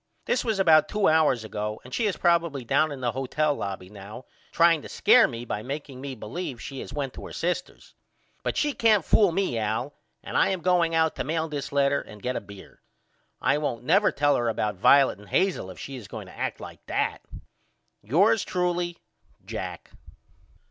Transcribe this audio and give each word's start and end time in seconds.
This 0.25 0.43
was 0.43 0.57
about 0.57 0.89
two 0.89 1.07
hours 1.07 1.43
ago 1.43 1.79
and 1.83 1.93
she 1.93 2.07
is 2.07 2.17
probily 2.17 2.63
down 2.65 2.91
in 2.91 3.01
the 3.01 3.11
hotel 3.11 3.53
lobby 3.53 3.87
now 3.87 4.25
trying 4.51 4.81
to 4.81 4.89
scare 4.89 5.27
me 5.27 5.45
by 5.45 5.61
makeing 5.61 6.01
me 6.01 6.15
believe 6.15 6.59
she 6.59 6.79
has 6.79 6.91
went 6.91 7.13
to 7.13 7.25
her 7.27 7.31
sister's. 7.31 7.93
But 8.41 8.57
she 8.57 8.73
can't 8.73 9.05
fool 9.05 9.31
me 9.31 9.59
Al 9.59 9.93
and 10.23 10.35
I 10.37 10.49
am 10.49 10.61
now 10.61 10.63
going 10.63 10.95
out 10.95 11.15
to 11.17 11.23
mail 11.23 11.47
this 11.47 11.71
letter 11.71 12.01
and 12.01 12.19
get 12.19 12.35
a 12.35 12.41
beer. 12.41 12.81
I 13.39 13.59
won't 13.59 13.83
never 13.83 14.11
tell 14.11 14.35
her 14.37 14.49
about 14.49 14.73
Violet 14.73 15.19
and 15.19 15.29
Hazel 15.29 15.69
if 15.69 15.77
she 15.77 15.97
is 15.97 16.07
going 16.07 16.25
to 16.25 16.35
act 16.35 16.59
like 16.59 16.83
that. 16.87 17.21
Yours 18.01 18.43
truly, 18.43 18.97
JACK. 19.45 19.91